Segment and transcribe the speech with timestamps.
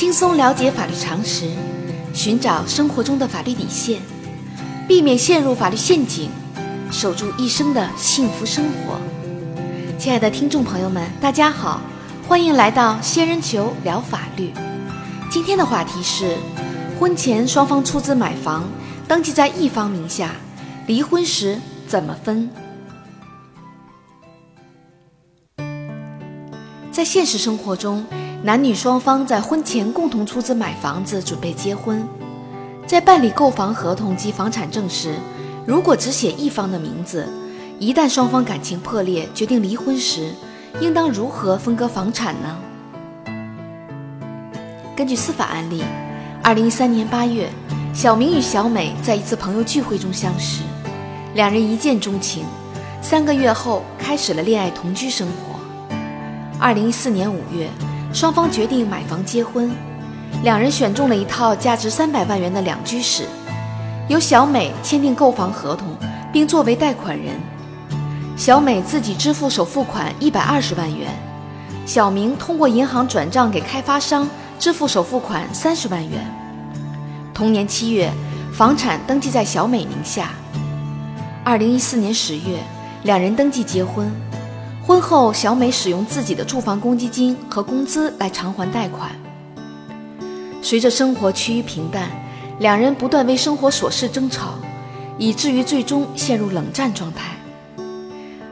[0.00, 1.46] 轻松了解法律常识，
[2.14, 4.00] 寻找生活中的法律底线，
[4.88, 6.30] 避免陷入法律陷阱，
[6.90, 8.98] 守住一生的幸福生活。
[9.98, 11.82] 亲爱的听众朋友们，大家好，
[12.26, 14.54] 欢迎来到仙人球聊法律。
[15.30, 16.34] 今天的话题是：
[16.98, 18.66] 婚前双方出资买房，
[19.06, 20.30] 登记在一方名下，
[20.86, 22.48] 离婚时怎么分？
[26.90, 28.02] 在现实生活中，
[28.42, 32.08] 男女双方在婚前共同出资买房子，准备结婚。
[32.86, 35.16] 在办理购房合同及房产证时，
[35.66, 37.28] 如果只写一方的名字，
[37.78, 40.32] 一旦双方感情破裂，决定离婚时，
[40.80, 42.56] 应当如何分割房产呢？
[44.96, 45.84] 根据司法案例，
[46.42, 47.50] 二零一三年八月，
[47.92, 50.62] 小明与小美在一次朋友聚会中相识，
[51.34, 52.44] 两人一见钟情，
[53.02, 55.60] 三个月后开始了恋爱同居生活。
[56.58, 57.68] 二零一四年五月，
[58.12, 59.70] 双方决定买房结婚，
[60.42, 63.24] 两人选中了一套价值三百万元的两居室，
[64.08, 65.96] 由小美签订购房合同，
[66.32, 67.36] 并作为贷款人，
[68.36, 71.08] 小美自己支付首付款一百二十万元，
[71.86, 76.20] 小明通过银行转账给开发商支付首付款三十万元。
[77.32, 78.10] 同年七月，
[78.52, 80.30] 房产登记在小美名下。
[81.44, 82.58] 二零一四年十月，
[83.04, 84.12] 两人登记结婚。
[84.90, 89.08] 婚后，小美使用自己的住房公积金和工资来偿还贷款。
[90.62, 92.10] 随着生活趋于平淡，
[92.58, 94.54] 两人不断为生活琐事争吵，
[95.16, 97.36] 以至于最终陷入冷战状态。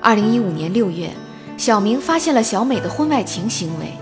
[0.00, 1.10] 二零一五年六月，
[1.56, 3.92] 小明发现了小美的婚外情行为，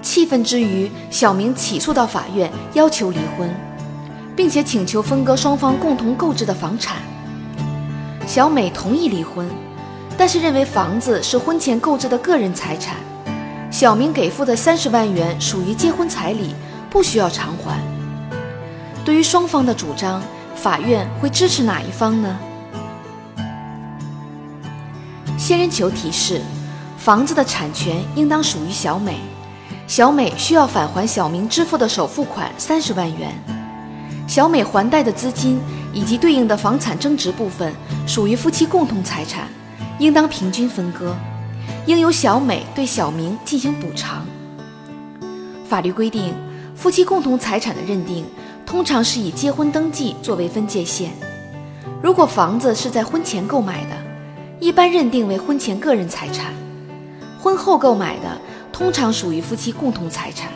[0.00, 3.52] 气愤之余，小明起诉到法院要求离婚，
[4.36, 6.98] 并且请求分割双方共同购置的房产。
[8.28, 9.50] 小美同意离婚。
[10.16, 12.96] 但是认为房子是婚前购置的个人财产，
[13.70, 16.54] 小明给付的三十万元属于结婚彩礼，
[16.88, 17.78] 不需要偿还。
[19.04, 20.22] 对于双方的主张，
[20.54, 22.38] 法院会支持哪一方呢？
[25.36, 26.40] 仙人球提示：
[26.96, 29.18] 房子的产权应当属于小美，
[29.86, 33.30] 小美需要返还小明支付的首付款三十万元，
[34.26, 35.60] 小美还贷的资金
[35.92, 37.74] 以及对应的房产增值部分
[38.06, 39.48] 属于夫妻共同财产。
[39.98, 41.14] 应当平均分割，
[41.86, 44.26] 应由小美对小明进行补偿。
[45.68, 46.34] 法律规定，
[46.74, 48.24] 夫妻共同财产的认定
[48.66, 51.12] 通常是以结婚登记作为分界线。
[52.02, 53.96] 如果房子是在婚前购买的，
[54.60, 56.52] 一般认定为婚前个人财产；
[57.40, 58.38] 婚后购买的，
[58.72, 60.50] 通常属于夫妻共同财产。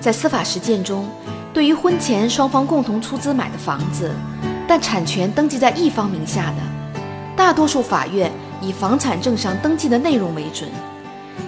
[0.00, 1.06] 在司法实践中，
[1.52, 4.10] 对于婚前双方共同出资买的房子，
[4.66, 6.77] 但产权登记在一方名下的。
[7.38, 10.68] 大多数法院以房产证上登记的内容为准，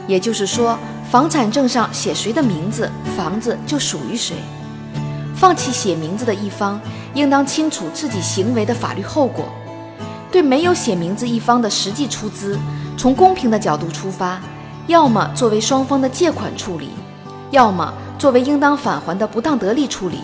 [0.07, 0.79] 也就是说，
[1.11, 4.37] 房产证上写谁的名字，房子就属于谁。
[5.35, 6.81] 放弃写名字的一方，
[7.13, 9.47] 应当清楚自己行为的法律后果。
[10.31, 12.57] 对没有写名字一方的实际出资，
[12.97, 14.41] 从公平的角度出发，
[14.87, 16.91] 要么作为双方的借款处理，
[17.51, 20.19] 要么作为应当返还的不当得利处理，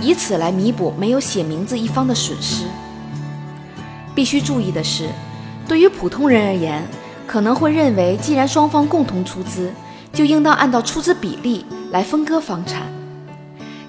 [0.00, 2.64] 以此来弥补没有写名字一方的损失。
[4.14, 5.08] 必须注意的是，
[5.66, 6.82] 对于普通人而言，
[7.26, 9.72] 可能会认为，既然双方共同出资，
[10.12, 12.82] 就应当按照出资比例来分割房产。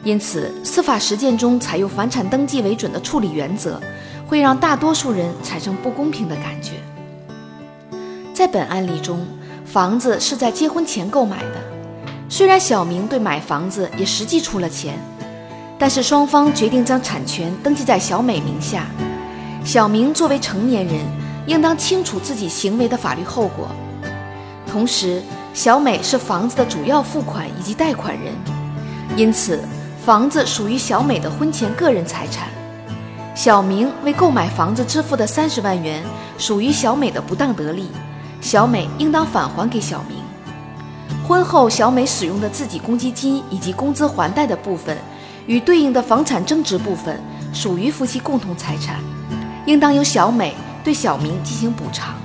[0.03, 3.81] 因此，司法实践中采用房产登记为准的处理原则，
[4.28, 6.74] 会让大多数人产生不公平的感觉。
[8.34, 9.25] 在本案例中，
[9.66, 11.62] 房子是在结婚前购买的，
[12.30, 15.00] 虽然小明对买房子也实际出了钱，
[15.80, 18.86] 但是双方决定将产权登记在小美名下。
[19.66, 21.03] 小明作为成年人，
[21.48, 23.68] 应当清楚自己行为的法律后果。
[24.72, 25.24] 同时，
[25.56, 28.31] 小美是房子的主要付款以及贷款人，
[29.18, 29.59] 因此
[30.06, 32.48] 房子属于小美的婚前个人财产。
[33.34, 36.04] 小明为购买房子支付的三十万元
[36.38, 37.90] 属于小美的不当得利，
[38.40, 40.19] 小美应当返还给小明。
[41.28, 44.95] 婚后小美使用的自己公积金以及工资还贷的部分，
[45.48, 47.19] 与对应的房产增值部分
[47.51, 49.00] 属于夫妻共同财产。
[49.65, 50.53] 应当由小美
[50.83, 52.15] 对小明进行补偿。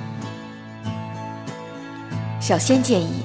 [2.40, 3.22] 小仙建议，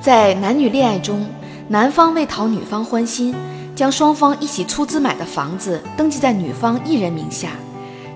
[0.00, 1.26] 在男女恋爱中，
[1.68, 3.34] 男方为讨女方欢心，
[3.74, 7.50] 将双方一起出资买的房子登记在女方一人名下，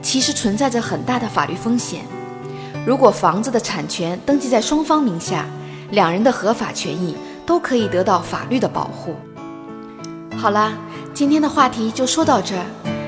[0.00, 2.00] 其实存在着很大的法律风险。
[2.86, 5.46] 如果房子的产权登记在双方名下，
[5.90, 9.14] 两人的合法权益都可以得到法律的保护。
[10.36, 10.72] 好啦，
[11.12, 12.64] 今天的话题就说到这儿。